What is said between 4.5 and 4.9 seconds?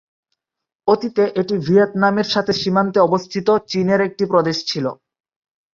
ছিল।